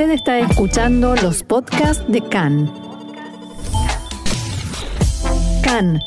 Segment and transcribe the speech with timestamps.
[0.00, 2.72] Usted está escuchando los podcasts de CAN.
[5.62, 6.00] CAN,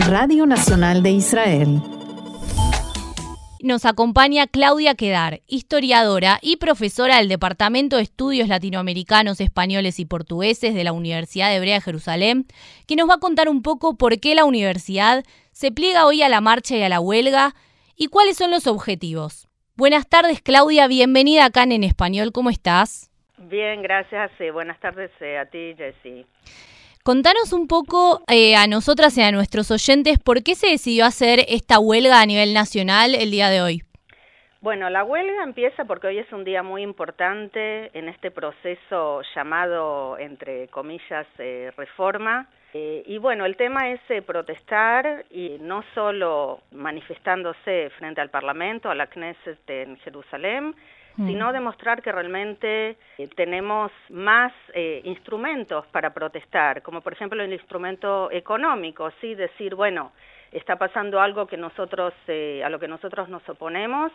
[0.00, 1.80] Radio Nacional de Israel.
[3.62, 10.74] Nos acompaña Claudia Quedar, historiadora y profesora del Departamento de Estudios Latinoamericanos, Españoles y Portugueses
[10.74, 12.46] de la Universidad Hebrea de Jerusalén,
[12.86, 16.28] que nos va a contar un poco por qué la universidad se pliega hoy a
[16.28, 17.54] la marcha y a la huelga
[17.96, 19.49] y cuáles son los objetivos.
[19.80, 20.88] Buenas tardes, Claudia.
[20.88, 22.32] Bienvenida acá en Español.
[22.34, 23.10] ¿Cómo estás?
[23.38, 24.30] Bien, gracias.
[24.38, 26.26] Eh, buenas tardes eh, a ti, Jessy.
[27.02, 31.46] Contanos un poco eh, a nosotras y a nuestros oyentes por qué se decidió hacer
[31.48, 33.82] esta huelga a nivel nacional el día de hoy.
[34.60, 40.18] Bueno, la huelga empieza porque hoy es un día muy importante en este proceso llamado,
[40.18, 41.26] entre comillas,
[41.78, 48.30] reforma, eh, y bueno, el tema es eh, protestar y no solo manifestándose frente al
[48.30, 50.76] Parlamento, a la Knesset en Jerusalén,
[51.16, 51.26] mm.
[51.26, 54.52] sino demostrar que realmente eh, tenemos más
[55.02, 60.12] instrumentos para protestar, como por ejemplo el instrumento económico, sí, decir, bueno,
[60.52, 64.12] está pasando algo que nosotros, a lo que nosotros nos oponemos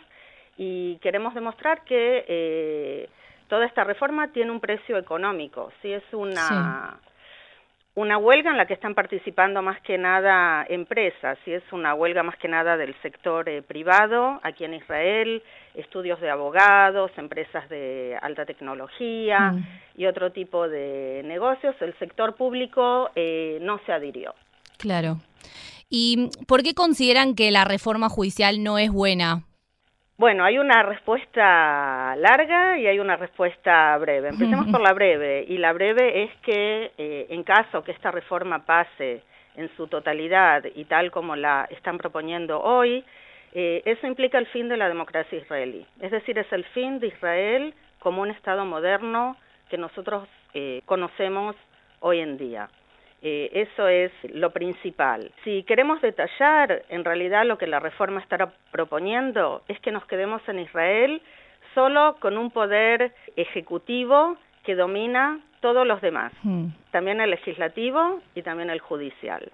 [0.58, 3.09] y queremos demostrar que
[3.49, 6.99] toda esta reforma tiene un precio económico, sí, es una
[7.95, 12.23] una huelga en la que están participando más que nada empresas, y es una huelga
[12.23, 15.41] más que nada del sector eh, privado aquí en Israel,
[15.73, 19.67] estudios de abogados, empresas de alta tecnología mm.
[19.97, 21.75] y otro tipo de negocios.
[21.79, 24.35] El sector público eh, no se adhirió.
[24.77, 25.17] Claro.
[25.89, 29.43] ¿Y por qué consideran que la reforma judicial no es buena?
[30.17, 34.30] Bueno, hay una respuesta larga y hay una respuesta breve.
[34.30, 35.45] Empecemos por la breve.
[35.47, 39.23] Y la breve es que eh, en caso que esta reforma pase
[39.58, 43.03] en su totalidad y tal como la están proponiendo hoy,
[43.53, 45.86] eh, eso implica el fin de la democracia israelí.
[45.99, 49.36] Es decir, es el fin de Israel como un Estado moderno
[49.69, 51.58] que nosotros eh, conocemos
[51.99, 52.69] hoy en día.
[53.21, 55.31] Eh, eso es lo principal.
[55.43, 60.48] Si queremos detallar, en realidad lo que la reforma estará proponiendo es que nos quedemos
[60.48, 61.21] en Israel
[61.73, 66.67] solo con un poder ejecutivo que domina todos los demás, hmm.
[66.92, 69.52] también el legislativo y también el judicial.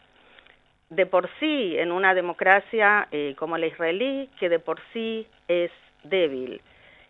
[0.90, 5.72] De por sí, en una democracia eh, como la israelí, que de por sí es
[6.04, 6.62] débil,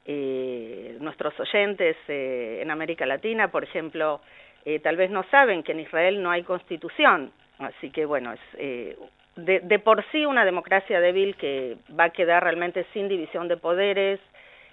[0.06, 4.22] eh, nuestros oyentes en América Latina, por ejemplo,
[4.66, 8.39] eh, tal vez no saben que en Israel no hay constitución, así que bueno, es
[8.57, 8.97] eh,
[9.35, 14.19] de, por sí una democracia débil que va a quedar realmente sin división de poderes,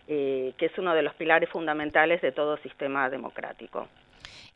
[0.08, 3.88] eh, que es uno de los pilares fundamentales de todo sistema democrático.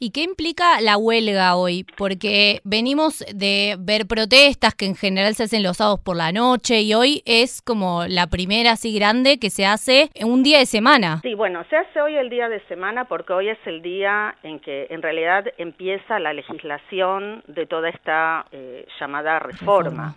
[0.05, 1.87] ¿Y qué implica la huelga hoy?
[1.97, 6.81] Porque venimos de ver protestas que en general se hacen los sábados por la noche
[6.81, 10.67] y hoy es como la primera así grande que se hace en un día de
[10.67, 11.21] semana.
[11.23, 14.59] Sí, bueno, se hace hoy el día de semana porque hoy es el día en
[14.59, 20.17] que en realidad empieza la legislación de toda esta eh, llamada reforma.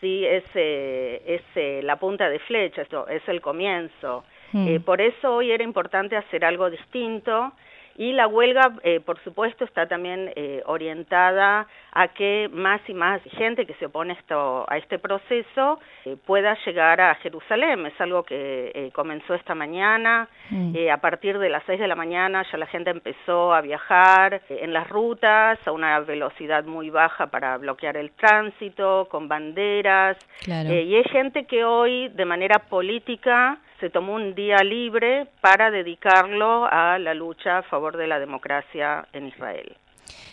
[0.00, 4.22] Sí, es, eh, es eh, la punta de flecha, esto es el comienzo.
[4.52, 4.76] Mm.
[4.82, 7.52] por eso hoy era importante hacer algo distinto
[7.96, 13.22] y la huelga, eh, por supuesto, está también eh, orientada a que más y más
[13.38, 17.86] gente que se opone esto, a este proceso eh, pueda llegar a Jerusalén.
[17.86, 20.28] Es algo que comenzó esta mañana.
[20.50, 20.76] Mm.
[20.92, 24.72] a partir de las seis de la mañana ya la gente empezó a viajar en
[24.72, 30.16] las rutas a una velocidad muy baja para bloquear el tránsito, con banderas.
[30.46, 36.66] y hay gente que hoy, de manera política, se tomó un día libre para dedicarlo
[36.70, 39.76] a la lucha a favor de la democracia en Israel.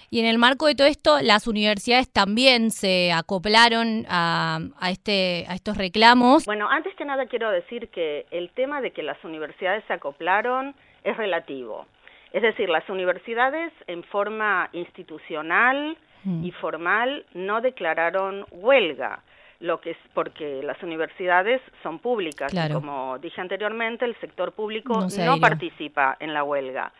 [0.09, 4.59] Y en el marco de todo esto, las universidades también se acoplaron a,
[4.89, 6.45] este, a estos reclamos.
[6.45, 10.75] Bueno, antes que nada quiero decir que el tema de que las universidades se acoplaron
[11.03, 11.87] es relativo.
[12.31, 16.45] Es decir, las universidades en forma institucional mm.
[16.45, 19.23] y formal no declararon huelga
[19.63, 22.53] lo que es porque las universidades son públicas.
[22.53, 26.91] Y como dije anteriormente el sector público no, participa en la huelga.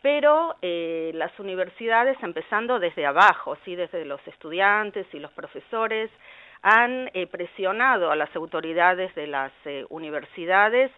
[0.00, 6.10] Pero eh, las universidades empezando desde abajo sí desde los estudiantes y los profesores
[6.62, 10.90] han eh, presionado a las autoridades de las eh, universidades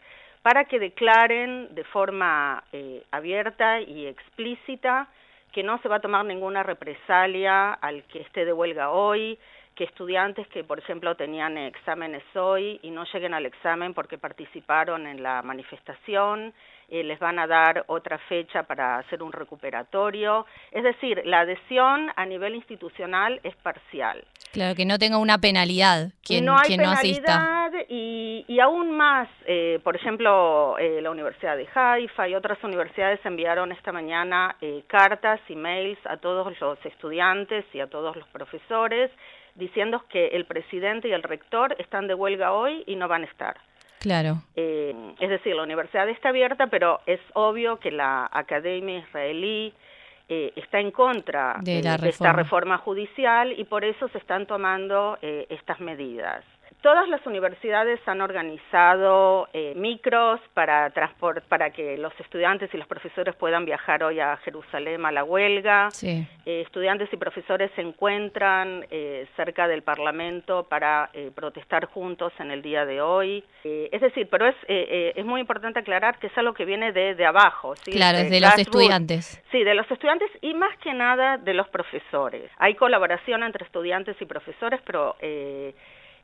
[0.43, 2.62] para que declaren de forma
[3.11, 5.09] abierta y explícita
[5.53, 9.37] que no se va a tomar ninguna represalia al que esté de huelga hoy,
[9.79, 15.07] que estudiantes que, por ejemplo, tenían exámenes hoy y no lleguen al examen porque participaron
[15.07, 16.53] en la manifestación,
[16.89, 20.47] eh, les van a dar otra fecha para hacer un recuperatorio.
[20.73, 24.25] Es decir, la adhesión a nivel institucional es parcial.
[24.51, 29.29] Claro, que no tenga una penalidad quien no hay no penalidad Y, y, aún más,
[29.47, 34.57] eh, por ejemplo, eh, la Universidad de Haifa y otras universidades enviaron esta mañana
[34.89, 39.11] cartas y mails a todos los estudiantes y a todos los profesores
[39.58, 43.26] diciendo que el presidente y el rector están de huelga hoy y no van a
[43.26, 43.56] estar.
[43.99, 44.43] Claro.
[44.55, 49.75] Eh, es decir, la universidad está abierta, pero es obvio que la academia israelí
[50.28, 55.19] eh, está en contra de, eh, esta reforma judicial y por eso se están tomando
[55.20, 56.44] estas medidas.
[56.81, 60.93] Todas las universidades han organizado eh, micros para,
[61.49, 65.91] para que los estudiantes y los profesores puedan viajar hoy a Jerusalén a la huelga.
[65.91, 66.25] Sí.
[66.47, 72.63] Eh, estudiantes y profesores se encuentran eh, cerca del Parlamento para protestar juntos en el
[72.63, 73.43] día de hoy.
[73.65, 77.27] es decir, pero es, es muy importante aclarar que es algo que viene de, de
[77.27, 77.75] abajo.
[77.77, 77.91] ¿sí?
[77.91, 79.43] Claro, de los estudiantes.
[79.51, 82.51] Sí, de los estudiantes y más que nada de los profesores.
[82.59, 85.17] Hay colaboración entre estudiantes y profesores, pero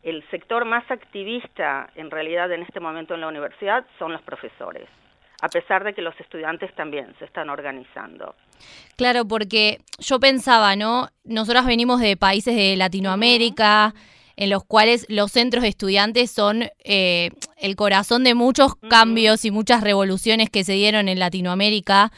[0.05, 4.87] el sector más activista en realidad en este momento en la universidad son los profesores,
[5.41, 8.35] a pesar de que los estudiantes también se están organizando.
[8.97, 11.09] Claro, porque yo pensaba, ¿no?
[11.25, 13.95] Nosotros venimos de países de Latinoamérica.
[14.37, 19.53] en los cuales los centros de estudiantes son eh, el corazón de muchos cambios y
[19.53, 22.11] muchas revoluciones que se dieron en Latinoamérica.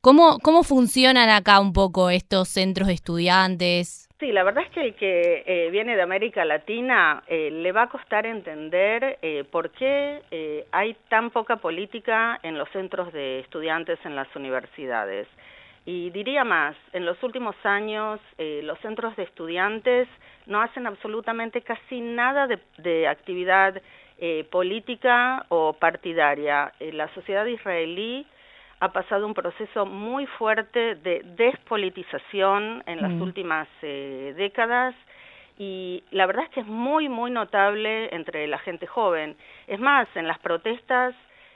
[0.00, 4.01] ¿Cómo, ¿Cómo funcionan acá un poco estos centros de estudiantes?
[4.22, 7.82] Sí, la verdad es que el que eh, viene de América Latina eh, le va
[7.82, 13.98] a costar entender eh, por qué hay tan poca política en los centros de estudiantes
[14.04, 15.26] en las universidades.
[15.84, 20.06] Y diría más, en los últimos años los centros de estudiantes
[20.46, 23.82] no hacen absolutamente casi nada de, de actividad
[24.52, 26.72] política o partidaria.
[26.78, 28.24] la sociedad israelí
[28.82, 33.22] ha pasado un proceso muy fuerte de despolitización en las mm.
[33.22, 34.96] últimas eh, décadas
[35.56, 39.36] y la verdad es que es muy, muy notable entre la gente joven.
[39.68, 41.14] Es más, en las protestas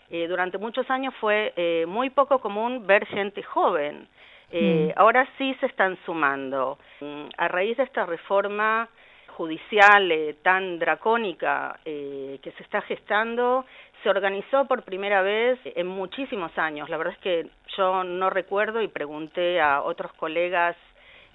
[0.08, 4.06] eh, durante muchos años fue eh, muy poco común ver gente joven.
[4.52, 4.90] Mm.
[4.94, 6.78] Ahora sí se están sumando.
[7.00, 8.88] Mm, a raíz de esta reforma
[9.36, 10.10] judicial
[10.42, 13.66] tan dracónica que se está gestando,
[14.02, 16.88] se organizó por primera vez en muchísimos años.
[16.88, 17.46] La verdad es que
[17.76, 20.76] yo no recuerdo y pregunté a otros colegas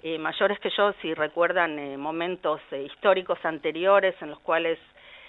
[0.02, 4.78] eh, mayores que yo si recuerdan eh, momentos eh, históricos anteriores en los cuales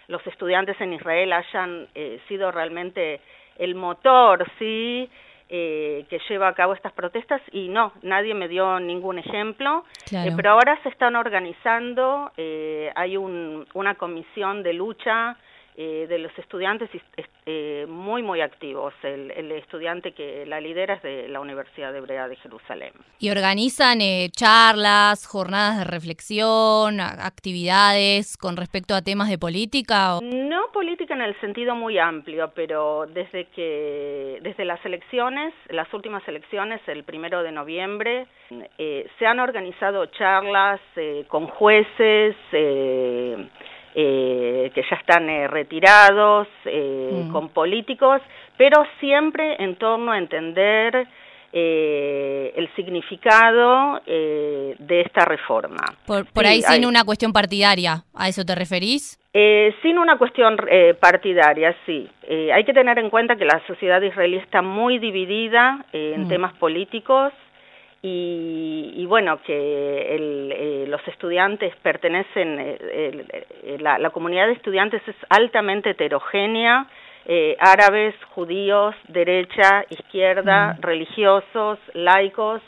[0.08, 1.88] los estudiantes en Israel hayan
[2.28, 3.22] sido realmente
[3.58, 5.10] el motor, sí,
[5.48, 10.80] que lleva a cabo estas protestas y no, nadie me dio ningún ejemplo, pero ahora
[10.84, 12.32] se están organizando,
[12.96, 15.38] hay un, una comisión de lucha
[15.76, 16.88] eh, de los estudiantes
[17.48, 18.94] eh, muy, muy activos.
[19.02, 22.94] El, estudiante que la lidera es de la Universidad Hebrea de Jerusalén.
[23.20, 30.20] ¿Y organizan eh, charlas, jornadas de reflexión, actividades con respecto a temas de política?
[30.22, 36.28] No política en el sentido muy amplio, pero desde que desde las elecciones, las últimas
[36.28, 38.28] elecciones, el primero de noviembre,
[38.78, 40.80] se han organizado charlas
[41.28, 42.36] con jueces,
[43.96, 47.32] eh, que ya están eh, retirados, eh, mm.
[47.32, 48.22] con políticos,
[48.58, 51.08] pero siempre en torno a entender
[51.56, 55.84] el significado de esta reforma.
[56.08, 59.20] Por, ahí sin una cuestión partidaria, ¿a eso te referís?
[59.84, 60.58] sin una cuestión
[61.00, 62.10] partidaria, sí.
[62.52, 66.28] hay que tener en cuenta que la sociedad israelí está muy dividida en mm.
[66.28, 67.32] temas políticos
[68.06, 72.78] y, bueno, que eh, los estudiantes pertenecen, eh,
[73.64, 76.86] eh, la, comunidad de estudiantes es altamente heterogénea,
[77.60, 80.82] árabes, judíos, derecha, izquierda, mm.
[80.82, 82.62] religiosos, laicos,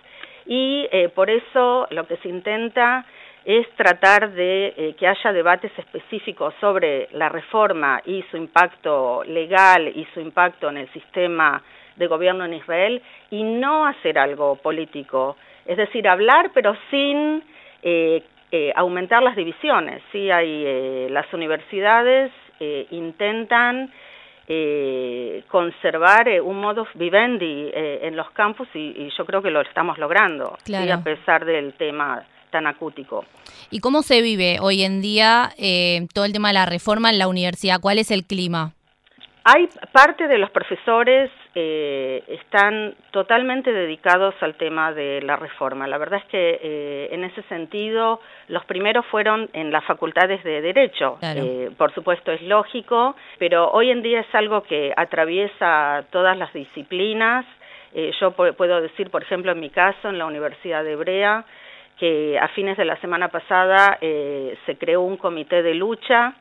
[0.46, 3.06] y por eso lo que se intenta
[3.44, 10.08] es tratar de que haya debates específicos sobre la reforma y su impacto legal y
[10.14, 11.62] su impacto en el sistema
[11.96, 15.38] de gobierno en Israel y no hacer algo político.
[15.66, 17.44] Es decir, hablar pero sin
[17.82, 20.02] eh, eh, aumentar las divisiones.
[20.12, 22.32] Sí, hay, eh, las universidades
[22.92, 23.92] intentan
[25.50, 31.04] conservar un modus vivendi en los campus y, yo creo que lo estamos logrando, a
[31.04, 33.26] pesar del tema tan acútico.
[33.72, 35.50] ¿Y cómo se vive hoy en día
[36.14, 37.82] todo el tema de la reforma en la universidad?
[37.82, 38.75] ¿Cuál es el clima?
[39.48, 45.86] Hay parte de los profesores eh, están totalmente dedicados al tema de la reforma.
[45.86, 50.62] La verdad es que eh, en ese sentido los primeros fueron en las facultades de
[50.62, 51.20] derecho.
[51.22, 56.52] Eh, por supuesto es lógico, pero hoy en día es algo que atraviesa todas las
[56.52, 57.46] disciplinas.
[58.20, 61.46] yo puedo decir, por ejemplo, en mi caso, en la Universidad de Hebrea,
[62.00, 66.34] que a fines de la semana pasada se creó un comité de lucha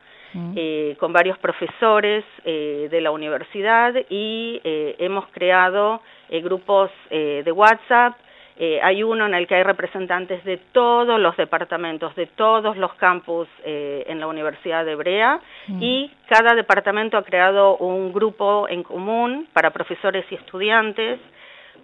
[0.55, 6.01] eh, con varios profesores eh, de la universidad y eh, hemos creado
[6.43, 8.15] grupos de WhatsApp.
[8.81, 13.47] hay uno en el que hay representantes de todos los departamentos, de todos los campus
[13.63, 15.39] en la Universidad de Hebrea
[15.79, 21.19] y cada departamento ha creado un grupo en común para profesores y estudiantes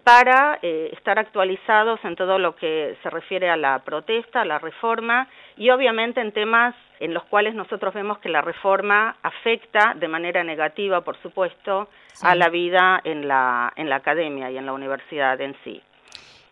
[0.04, 4.60] para eh, estar actualizados en todo lo que se refiere a la protesta, a la
[4.60, 5.28] reforma
[5.58, 10.44] y obviamente en temas en los cuales nosotros vemos que la reforma afecta de manera
[10.44, 11.90] negativa, por supuesto,
[12.22, 15.82] a la vida en la, en la academia y en la universidad en sí.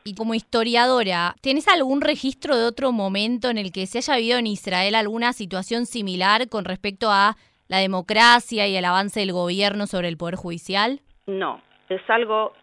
[0.03, 4.37] Y como historiadora, ¿tenés algún registro de otro momento en el que se haya habido
[4.37, 7.35] en Israel alguna situación similar con respecto a
[7.67, 11.01] la democracia y el avance del gobierno sobre el poder judicial?
[11.27, 12.53] No, es algo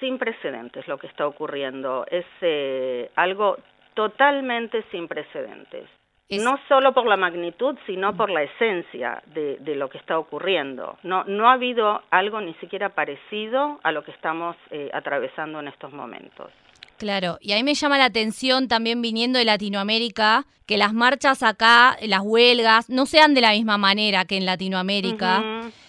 [0.00, 2.04] sin precedentes lo que está ocurriendo.
[2.10, 3.56] Es eh, algo
[3.94, 5.88] totalmente sin precedentes.
[6.28, 10.98] No solo por la magnitud, sino por la esencia de, lo que está ocurriendo.
[11.04, 15.68] No, no ha habido algo ni siquiera parecido a lo que estamos eh, atravesando en
[15.68, 16.50] estos momentos.
[16.98, 21.96] Claro, y ahí me llama la atención también viniendo de Latinoamérica, que las marchas acá,
[22.02, 25.44] las huelgas, no sean de la misma manera que en Latinoamérica.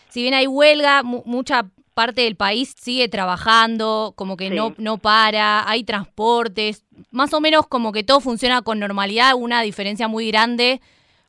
[0.09, 1.65] Si bien hay huelga, mucha
[1.97, 7.65] parte del país sigue trabajando, como que no, no para, hay transportes, más o menos
[7.67, 10.79] como que todo funciona con normalidad, una diferencia muy grande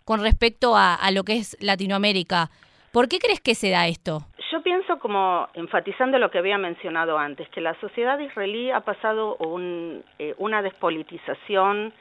[0.05, 2.51] con respecto a, lo que es Latinoamérica.
[2.93, 4.27] ¿Por qué crees que se da esto?
[4.53, 9.37] Yo pienso como enfatizando lo que había mencionado antes, que la sociedad israelí ha pasado
[9.37, 11.95] un, eh, una despolitización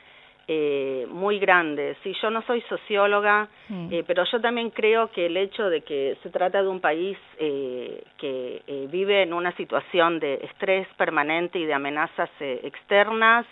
[0.50, 1.98] eh, muy grande.
[2.04, 3.88] Sí, yo no soy socióloga, mm.
[3.92, 7.18] eh, pero yo también creo que el hecho de que se trata de un país
[7.38, 13.46] eh, que eh, vive en una situación de estrés permanente y de amenazas externas,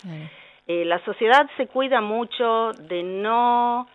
[0.67, 3.87] la sociedad se cuida mucho de no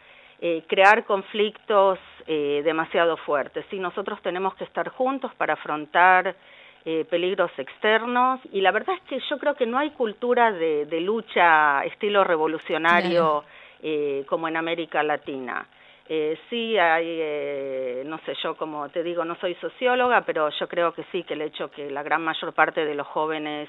[0.69, 3.65] crear conflictos demasiado fuertes.
[3.71, 6.37] Sí, nosotros tenemos que estar juntos para afrontar
[6.85, 11.01] eh, peligros externos y la verdad es que yo creo que no hay cultura de,
[11.01, 13.45] lucha estilo revolucionario
[13.83, 15.67] eh, como en América Latina.
[16.13, 20.67] Eh, sí hay, eh, no sé, yo como te digo, no soy socióloga, pero yo
[20.67, 23.69] creo que sí, que el hecho que la gran mayor parte de los jóvenes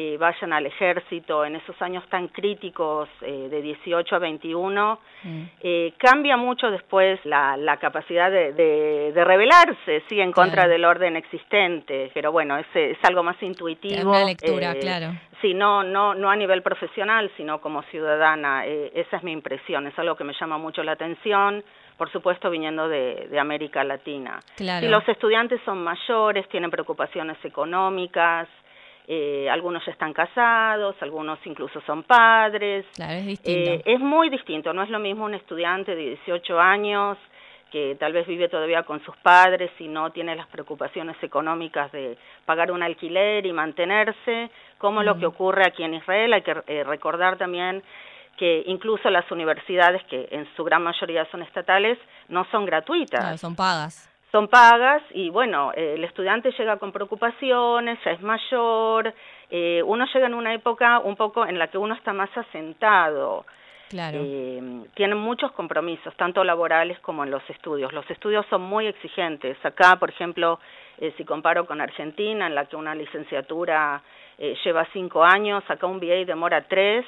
[0.00, 5.42] eh, vayan al ejército en esos años tan críticos eh, de 18 a 21, mm.
[5.60, 11.16] eh, cambia mucho después la, la capacidad de, de, rebelarse, sí, en contra del orden
[11.16, 14.10] existente, pero bueno, es, es algo más intuitivo.
[14.10, 15.14] Una lectura, claro.
[15.42, 19.98] Sí, no, no, no a nivel profesional, sino como ciudadana, esa es mi impresión, es
[19.98, 21.64] algo que me llama mucho la atención
[21.96, 24.38] por supuesto viniendo de, de América Latina.
[24.56, 24.86] Claro.
[24.86, 28.46] Y los estudiantes son mayores, tienen preocupaciones económicas,
[29.10, 32.84] eh, algunos ya están casados, algunos incluso son padres.
[32.94, 33.70] Claro, es distinto.
[33.70, 37.16] Eh, es muy distinto, no es lo mismo un estudiante de 18 años
[37.72, 42.18] que tal vez vive todavía con sus padres y no tiene las preocupaciones económicas de
[42.44, 46.34] pagar un alquiler y mantenerse, como lo que ocurre aquí en Israel.
[46.34, 47.82] Hay que eh, recordar también
[48.36, 51.98] que incluso las universidades, que en su gran mayoría son estatales,
[52.28, 53.40] no son gratuitas.
[53.40, 59.14] son pagas son pagas y bueno, eh, el estudiante llega con preocupaciones, ya es mayor,
[59.50, 63.44] eh, uno llega en una época un poco en la que uno está más asentado.
[63.88, 64.18] Claro.
[64.22, 64.60] Eh,
[64.94, 67.92] tienen muchos compromisos, tanto laborales como en los estudios.
[67.92, 69.56] Los estudios son muy exigentes.
[69.64, 70.60] Acá, por ejemplo,
[70.98, 74.02] eh, si comparo con Argentina, en la que una licenciatura
[74.36, 77.06] eh, lleva cinco años, acá un BA demora tres,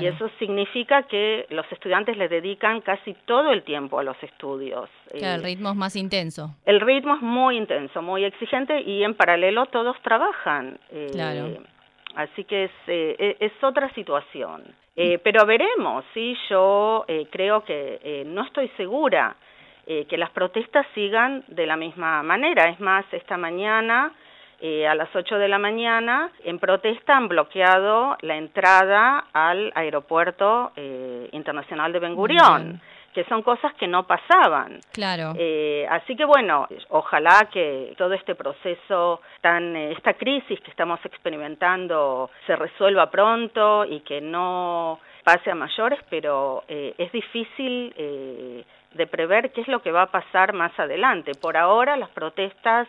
[0.00, 4.88] y eso significa que los estudiantes le dedican casi todo el tiempo a los estudios.
[5.10, 6.54] Claro, el eh, ritmo es más intenso.
[6.64, 10.78] El ritmo es muy intenso, muy exigente y en paralelo todos trabajan.
[10.90, 11.48] Eh, claro.
[12.14, 14.64] Así que es, eh, e, es otra situación.
[15.22, 19.36] pero veremos, sí, yo creo que no estoy segura
[19.86, 22.70] que las protestas sigan de la misma manera.
[22.70, 24.12] Es más, esta mañana
[24.60, 30.72] eh, a las 8 de la mañana, en protesta han bloqueado la entrada al aeropuerto
[30.76, 32.80] eh, internacional de Ben Gurión.
[33.12, 34.78] que son cosas que no pasaban.
[34.92, 35.32] Claro.
[35.38, 42.28] Eh, así que bueno, ojalá que todo este proceso, tan esta crisis que estamos experimentando,
[42.46, 49.62] se resuelva pronto y que no pase a mayores, pero es difícil de prever qué
[49.62, 51.32] es lo que va a pasar más adelante.
[51.40, 52.86] Por ahora las protestas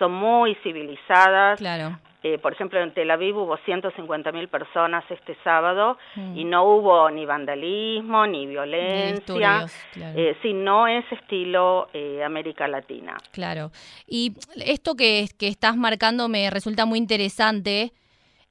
[0.00, 1.60] son muy civilizadas.
[1.60, 2.00] Claro.
[2.22, 6.36] Eh, por ejemplo, en Tel Aviv hubo 150.000 personas este sábado mm.
[6.36, 9.66] y no hubo ni vandalismo ni violencia.
[9.92, 10.18] Claro.
[10.18, 13.16] Eh, si no es estilo eh, América Latina.
[13.30, 13.70] Claro.
[14.06, 17.92] Y esto que, que estás marcando me resulta muy interesante.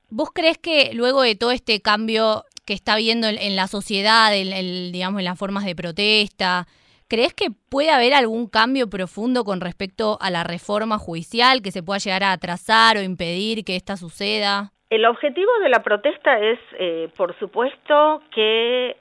[0.09, 4.91] ¿Vos crees que luego de todo este cambio que está habiendo en, la sociedad, en,
[4.91, 6.67] digamos, en las formas de protesta,
[7.09, 11.81] ¿Crees que puede haber algún cambio profundo con respecto a la reforma judicial que se
[11.81, 14.69] pueda llegar a atrasar o impedir que esta suceda?
[14.91, 18.95] El objetivo de la protesta es, eh, por supuesto, que,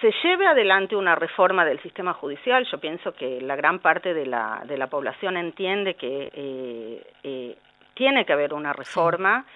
[0.00, 2.66] se lleve adelante una reforma del sistema judicial.
[2.70, 7.56] Yo pienso que la gran parte de la, de la población entiende que eh, eh,
[7.94, 9.46] tiene que haber una reforma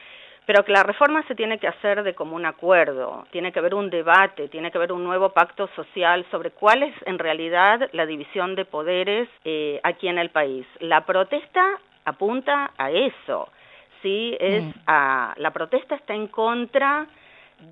[0.46, 3.90] pero que la reforma se tiene que hacer de común acuerdo, tiene que haber un
[3.90, 8.54] debate, tiene que haber un nuevo pacto social sobre cuál es en realidad la división
[8.54, 10.66] de poderes eh, aquí en el país.
[10.80, 13.48] La protesta apunta a eso,
[14.02, 14.72] sí, es mm.
[14.86, 17.06] a, la protesta está en contra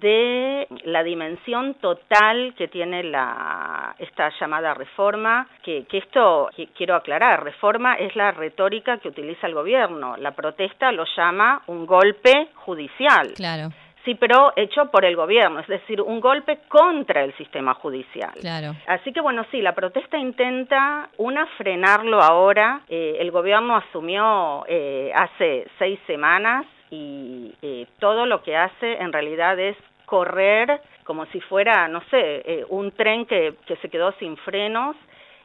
[0.01, 7.43] de la dimensión total que tiene la, esta llamada reforma, que, que esto quiero aclarar,
[7.43, 13.33] reforma es la retórica que utiliza el gobierno, la protesta lo llama un golpe judicial.
[13.35, 13.71] Claro.
[14.05, 18.33] Sí, pero hecho por el gobierno, es decir, un golpe contra el sistema judicial.
[18.41, 18.75] Claro.
[18.87, 22.81] Así que bueno, sí, la protesta intenta, una, frenarlo ahora.
[22.89, 29.13] Eh, el gobierno asumió eh, hace seis semanas y eh, todo lo que hace en
[29.13, 29.77] realidad es
[30.07, 34.97] correr como si fuera, no sé, eh, un tren que, que, se quedó sin frenos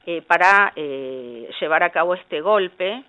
[0.05, 3.03] eh, para llevar a cabo este golpe.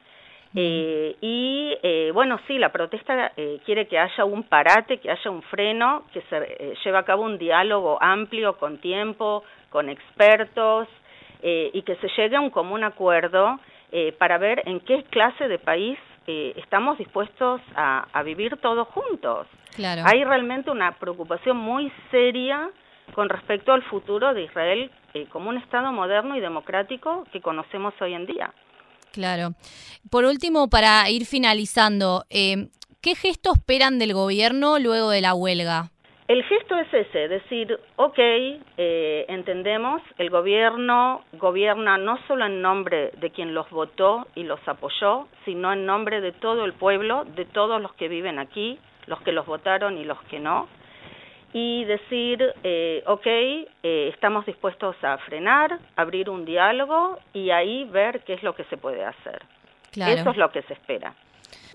[0.54, 1.76] y
[2.12, 3.32] bueno, sí, la protesta
[3.64, 7.38] quiere que haya un parate, que haya un freno, que se lleve a cabo un
[7.38, 10.86] diálogo amplio, con tiempo, con expertos,
[11.42, 13.58] y que se llegue a un común acuerdo
[14.18, 19.46] para ver en qué clase de país eh, estamos dispuestos a, vivir todos juntos.
[19.74, 20.02] Claro.
[20.06, 22.70] Hay realmente una preocupación muy seria
[23.14, 27.92] con respecto al futuro de Israel eh, como un Estado moderno y democrático que conocemos
[28.00, 28.52] hoy en día.
[29.12, 29.54] Claro.
[30.10, 32.68] Por último, para ir finalizando, eh,
[33.00, 35.90] ¿qué gestos esperan del gobierno luego de la huelga?
[36.26, 43.10] El gesto es ese, decir, ok, eh, entendemos, el gobierno gobierna no solo en nombre
[43.18, 47.44] de quien los votó y los apoyó, sino en nombre de todo el pueblo, de
[47.44, 50.66] todos los que viven aquí, los que los votaron y los que no,
[51.52, 58.24] y decir, eh, ok, eh, estamos dispuestos a frenar, abrir un diálogo y ahí ver
[58.24, 59.42] qué es lo que se puede hacer.
[59.94, 61.14] Eso es lo que se espera.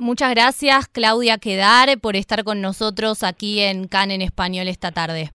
[0.02, 5.28] Muchas gracias, Claudia Quedar, por estar con nosotros aquí en CAN en Español esta tarde.